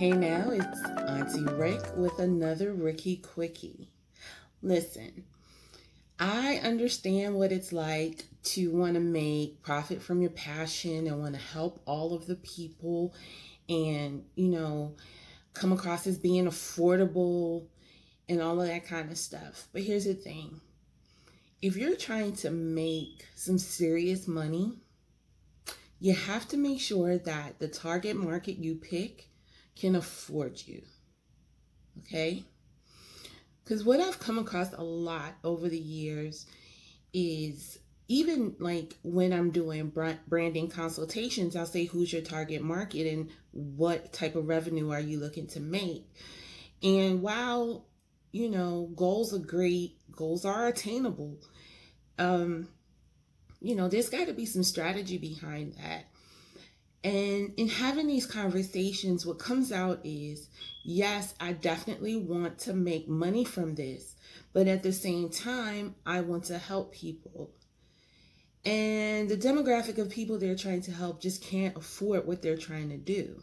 Hey 0.00 0.12
now, 0.12 0.48
it's 0.48 0.82
Auntie 1.10 1.44
Rick 1.44 1.82
with 1.94 2.20
another 2.20 2.72
Ricky 2.72 3.16
Quickie. 3.16 3.90
Listen, 4.62 5.24
I 6.18 6.58
understand 6.64 7.34
what 7.34 7.52
it's 7.52 7.70
like 7.70 8.24
to 8.44 8.70
want 8.70 8.94
to 8.94 9.00
make 9.00 9.62
profit 9.62 10.00
from 10.00 10.22
your 10.22 10.30
passion 10.30 11.06
and 11.06 11.20
want 11.20 11.34
to 11.34 11.40
help 11.42 11.82
all 11.84 12.14
of 12.14 12.26
the 12.26 12.36
people 12.36 13.12
and, 13.68 14.24
you 14.36 14.48
know, 14.48 14.96
come 15.52 15.70
across 15.70 16.06
as 16.06 16.16
being 16.16 16.46
affordable 16.46 17.66
and 18.26 18.40
all 18.40 18.58
of 18.58 18.68
that 18.68 18.86
kind 18.86 19.10
of 19.12 19.18
stuff. 19.18 19.68
But 19.70 19.82
here's 19.82 20.06
the 20.06 20.14
thing 20.14 20.62
if 21.60 21.76
you're 21.76 21.94
trying 21.94 22.36
to 22.36 22.50
make 22.50 23.26
some 23.36 23.58
serious 23.58 24.26
money, 24.26 24.78
you 25.98 26.14
have 26.14 26.48
to 26.48 26.56
make 26.56 26.80
sure 26.80 27.18
that 27.18 27.58
the 27.58 27.68
target 27.68 28.16
market 28.16 28.56
you 28.56 28.76
pick 28.76 29.26
can 29.80 29.96
afford 29.96 30.62
you. 30.66 30.82
Okay? 32.00 32.44
Because 33.64 33.84
what 33.84 34.00
I've 34.00 34.18
come 34.18 34.38
across 34.38 34.72
a 34.72 34.82
lot 34.82 35.34
over 35.42 35.68
the 35.68 35.78
years 35.78 36.46
is 37.12 37.78
even 38.08 38.56
like 38.58 38.96
when 39.02 39.32
I'm 39.32 39.50
doing 39.50 39.92
branding 40.26 40.68
consultations, 40.68 41.56
I'll 41.56 41.66
say, 41.66 41.84
Who's 41.84 42.12
your 42.12 42.22
target 42.22 42.62
market 42.62 43.06
and 43.10 43.30
what 43.52 44.12
type 44.12 44.34
of 44.34 44.48
revenue 44.48 44.90
are 44.90 45.00
you 45.00 45.18
looking 45.18 45.46
to 45.48 45.60
make? 45.60 46.04
And 46.82 47.22
while, 47.22 47.86
you 48.32 48.50
know, 48.50 48.90
goals 48.96 49.32
are 49.32 49.38
great, 49.38 49.96
goals 50.14 50.44
are 50.44 50.66
attainable, 50.66 51.38
um, 52.18 52.68
you 53.60 53.74
know, 53.76 53.88
there's 53.88 54.08
got 54.08 54.26
to 54.26 54.32
be 54.32 54.46
some 54.46 54.62
strategy 54.62 55.18
behind 55.18 55.74
that. 55.74 56.09
And 57.02 57.54
in 57.56 57.68
having 57.68 58.06
these 58.06 58.26
conversations, 58.26 59.24
what 59.24 59.38
comes 59.38 59.72
out 59.72 60.00
is 60.04 60.48
yes, 60.84 61.34
I 61.40 61.52
definitely 61.52 62.16
want 62.16 62.58
to 62.60 62.74
make 62.74 63.08
money 63.08 63.44
from 63.44 63.74
this, 63.74 64.16
but 64.52 64.66
at 64.66 64.82
the 64.82 64.92
same 64.92 65.30
time, 65.30 65.94
I 66.04 66.20
want 66.20 66.44
to 66.44 66.58
help 66.58 66.92
people. 66.92 67.52
And 68.64 69.30
the 69.30 69.36
demographic 69.36 69.96
of 69.96 70.10
people 70.10 70.38
they're 70.38 70.54
trying 70.54 70.82
to 70.82 70.92
help 70.92 71.22
just 71.22 71.42
can't 71.42 71.76
afford 71.76 72.26
what 72.26 72.42
they're 72.42 72.58
trying 72.58 72.90
to 72.90 72.98
do. 72.98 73.42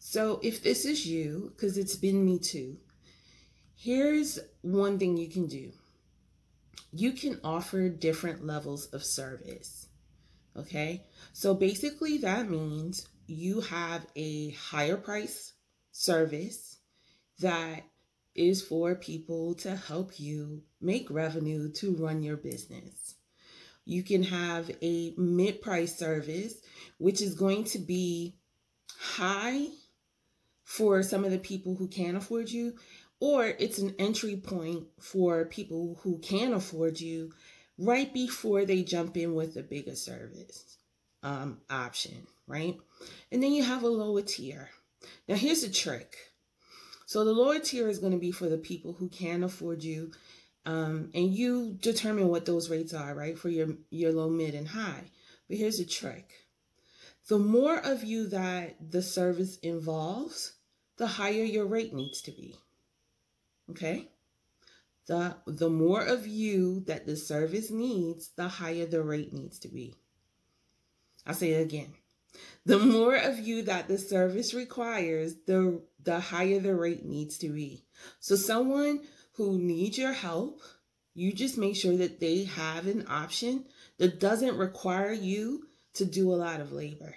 So 0.00 0.40
if 0.42 0.62
this 0.62 0.84
is 0.84 1.06
you, 1.06 1.52
because 1.54 1.78
it's 1.78 1.94
been 1.94 2.24
me 2.24 2.38
too, 2.38 2.78
here's 3.76 4.40
one 4.62 4.98
thing 4.98 5.16
you 5.16 5.28
can 5.28 5.46
do 5.46 5.72
you 6.92 7.12
can 7.12 7.38
offer 7.44 7.88
different 7.88 8.44
levels 8.44 8.86
of 8.86 9.04
service. 9.04 9.86
Okay, 10.56 11.04
so 11.32 11.54
basically 11.54 12.18
that 12.18 12.50
means 12.50 13.06
you 13.26 13.60
have 13.60 14.06
a 14.16 14.50
higher 14.50 14.96
price 14.96 15.52
service 15.92 16.78
that 17.38 17.84
is 18.34 18.62
for 18.62 18.94
people 18.94 19.54
to 19.54 19.76
help 19.76 20.18
you 20.18 20.62
make 20.80 21.10
revenue 21.10 21.70
to 21.72 21.94
run 21.94 22.22
your 22.22 22.36
business. 22.36 23.14
You 23.84 24.02
can 24.02 24.22
have 24.24 24.70
a 24.82 25.14
mid 25.16 25.62
price 25.62 25.96
service, 25.96 26.54
which 26.98 27.20
is 27.20 27.34
going 27.34 27.64
to 27.64 27.78
be 27.78 28.34
high 28.98 29.68
for 30.64 31.02
some 31.02 31.24
of 31.24 31.30
the 31.30 31.38
people 31.38 31.74
who 31.74 31.88
can't 31.88 32.16
afford 32.16 32.50
you, 32.50 32.74
or 33.18 33.46
it's 33.46 33.78
an 33.78 33.94
entry 33.98 34.36
point 34.36 34.84
for 35.00 35.44
people 35.44 35.98
who 36.02 36.18
can 36.18 36.52
afford 36.52 37.00
you 37.00 37.32
right 37.80 38.12
before 38.12 38.64
they 38.64 38.82
jump 38.82 39.16
in 39.16 39.34
with 39.34 39.56
a 39.56 39.62
bigger 39.62 39.96
service 39.96 40.76
um, 41.22 41.58
option, 41.70 42.26
right? 42.46 42.76
And 43.32 43.42
then 43.42 43.52
you 43.52 43.62
have 43.62 43.82
a 43.82 43.88
lower 43.88 44.22
tier. 44.22 44.70
Now, 45.28 45.36
here's 45.36 45.62
the 45.62 45.70
trick. 45.70 46.16
So, 47.06 47.24
the 47.24 47.32
lower 47.32 47.58
tier 47.58 47.88
is 47.88 47.98
going 47.98 48.12
to 48.12 48.18
be 48.18 48.30
for 48.30 48.48
the 48.48 48.58
people 48.58 48.92
who 48.92 49.08
can 49.08 49.42
afford 49.42 49.82
you, 49.82 50.12
um, 50.66 51.10
and 51.14 51.34
you 51.34 51.76
determine 51.80 52.28
what 52.28 52.46
those 52.46 52.70
rates 52.70 52.94
are, 52.94 53.14
right, 53.14 53.36
for 53.36 53.48
your, 53.48 53.68
your 53.90 54.12
low, 54.12 54.28
mid, 54.28 54.54
and 54.54 54.68
high. 54.68 55.10
But 55.48 55.56
here's 55.56 55.78
the 55.78 55.84
trick 55.84 56.30
the 57.28 57.38
more 57.38 57.78
of 57.78 58.04
you 58.04 58.28
that 58.28 58.76
the 58.90 59.02
service 59.02 59.56
involves, 59.58 60.54
the 60.96 61.06
higher 61.06 61.44
your 61.44 61.66
rate 61.66 61.94
needs 61.94 62.20
to 62.22 62.30
be. 62.30 62.56
Okay? 63.70 64.08
The 65.10 65.34
the 65.44 65.68
more 65.68 66.02
of 66.02 66.28
you 66.28 66.84
that 66.86 67.04
the 67.04 67.16
service 67.16 67.68
needs, 67.68 68.30
the 68.36 68.46
higher 68.46 68.86
the 68.86 69.02
rate 69.02 69.32
needs 69.32 69.58
to 69.58 69.66
be. 69.68 69.96
I'll 71.26 71.34
say 71.34 71.50
it 71.50 71.62
again. 71.62 71.94
The 72.64 72.78
more 72.78 73.16
of 73.16 73.40
you 73.40 73.62
that 73.62 73.88
the 73.88 73.98
service 73.98 74.54
requires, 74.54 75.34
the 75.48 75.82
the 76.00 76.20
higher 76.20 76.60
the 76.60 76.76
rate 76.76 77.04
needs 77.04 77.38
to 77.38 77.48
be. 77.48 77.82
So 78.20 78.36
someone 78.36 79.00
who 79.32 79.58
needs 79.58 79.98
your 79.98 80.12
help, 80.12 80.60
you 81.12 81.32
just 81.32 81.58
make 81.58 81.74
sure 81.74 81.96
that 81.96 82.20
they 82.20 82.44
have 82.44 82.86
an 82.86 83.04
option 83.08 83.64
that 83.98 84.20
doesn't 84.20 84.58
require 84.58 85.12
you 85.12 85.66
to 85.94 86.04
do 86.04 86.32
a 86.32 86.36
lot 86.36 86.60
of 86.60 86.70
labor. 86.70 87.16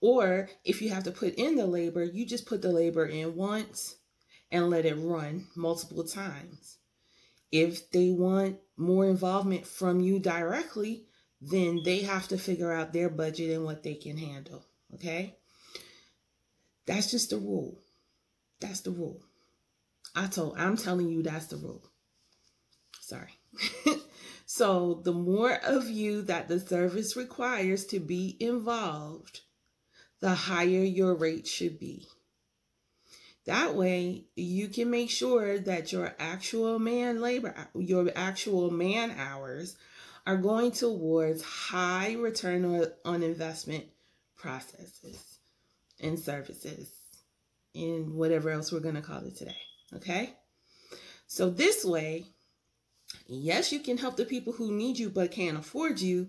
Or 0.00 0.48
if 0.64 0.80
you 0.80 0.88
have 0.88 1.04
to 1.04 1.10
put 1.10 1.34
in 1.34 1.56
the 1.56 1.66
labor, 1.66 2.04
you 2.04 2.24
just 2.24 2.46
put 2.46 2.62
the 2.62 2.72
labor 2.72 3.04
in 3.04 3.36
once 3.36 3.96
and 4.50 4.70
let 4.70 4.86
it 4.86 4.94
run 4.94 5.48
multiple 5.54 6.04
times. 6.04 6.78
If 7.52 7.90
they 7.90 8.10
want 8.10 8.58
more 8.78 9.06
involvement 9.06 9.66
from 9.66 10.00
you 10.00 10.18
directly, 10.18 11.04
then 11.40 11.80
they 11.84 12.00
have 12.00 12.26
to 12.28 12.38
figure 12.38 12.72
out 12.72 12.92
their 12.92 13.10
budget 13.10 13.50
and 13.50 13.64
what 13.64 13.82
they 13.82 13.94
can 13.94 14.16
handle. 14.16 14.64
Okay? 14.94 15.36
That's 16.86 17.10
just 17.10 17.30
the 17.30 17.36
rule. 17.36 17.78
That's 18.60 18.80
the 18.80 18.90
rule. 18.90 19.20
I 20.14 20.26
told 20.26 20.56
I'm 20.58 20.76
telling 20.76 21.08
you 21.08 21.22
that's 21.22 21.46
the 21.46 21.56
rule. 21.56 21.82
Sorry. 23.00 23.38
so 24.46 25.00
the 25.04 25.12
more 25.12 25.52
of 25.52 25.88
you 25.88 26.22
that 26.22 26.48
the 26.48 26.60
service 26.60 27.16
requires 27.16 27.84
to 27.86 28.00
be 28.00 28.36
involved, 28.40 29.40
the 30.20 30.34
higher 30.34 30.82
your 30.82 31.14
rate 31.14 31.46
should 31.46 31.78
be. 31.78 32.06
That 33.46 33.74
way, 33.74 34.24
you 34.36 34.68
can 34.68 34.90
make 34.90 35.10
sure 35.10 35.58
that 35.58 35.92
your 35.92 36.14
actual 36.18 36.78
man 36.78 37.20
labor, 37.20 37.54
your 37.74 38.10
actual 38.14 38.70
man 38.70 39.14
hours 39.18 39.76
are 40.26 40.36
going 40.36 40.70
towards 40.70 41.42
high 41.42 42.14
return 42.14 42.86
on 43.04 43.22
investment 43.22 43.86
processes 44.36 45.38
and 46.00 46.18
services 46.18 46.88
and 47.74 48.14
whatever 48.14 48.50
else 48.50 48.70
we're 48.70 48.80
going 48.80 48.94
to 48.94 49.02
call 49.02 49.24
it 49.24 49.36
today. 49.36 49.56
Okay? 49.94 50.34
So, 51.26 51.50
this 51.50 51.84
way, 51.84 52.26
yes, 53.26 53.72
you 53.72 53.80
can 53.80 53.98
help 53.98 54.16
the 54.16 54.24
people 54.24 54.52
who 54.52 54.70
need 54.70 54.98
you 54.98 55.10
but 55.10 55.32
can't 55.32 55.58
afford 55.58 56.00
you, 56.00 56.28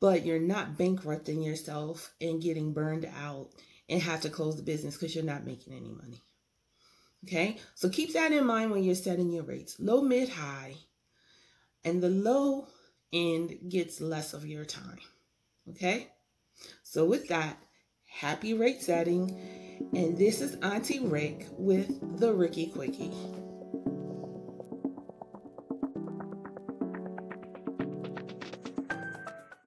but 0.00 0.24
you're 0.24 0.38
not 0.38 0.78
bankrupting 0.78 1.42
yourself 1.42 2.14
and 2.20 2.40
getting 2.40 2.72
burned 2.72 3.08
out 3.20 3.50
and 3.88 4.02
have 4.02 4.20
to 4.22 4.30
close 4.30 4.56
the 4.56 4.62
business 4.62 4.96
because 4.96 5.14
you're 5.14 5.24
not 5.24 5.46
making 5.46 5.74
any 5.74 5.90
money. 5.90 6.22
Okay, 7.24 7.58
so 7.74 7.88
keep 7.88 8.12
that 8.12 8.32
in 8.32 8.44
mind 8.44 8.70
when 8.70 8.84
you're 8.84 8.94
setting 8.94 9.32
your 9.32 9.44
rates 9.44 9.76
low, 9.78 10.02
mid, 10.02 10.28
high, 10.28 10.74
and 11.84 12.02
the 12.02 12.10
low 12.10 12.66
end 13.12 13.58
gets 13.68 14.00
less 14.00 14.34
of 14.34 14.46
your 14.46 14.64
time. 14.64 14.98
Okay, 15.70 16.08
so 16.82 17.04
with 17.04 17.28
that, 17.28 17.56
happy 18.06 18.54
rate 18.54 18.82
setting. 18.82 19.30
And 19.92 20.16
this 20.16 20.40
is 20.40 20.54
Auntie 20.56 21.00
Rick 21.00 21.46
with 21.50 22.20
the 22.20 22.32
Ricky 22.32 22.66
Quickie. 22.66 23.10